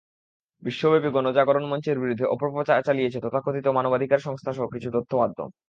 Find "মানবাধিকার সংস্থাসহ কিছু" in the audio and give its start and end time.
3.77-4.89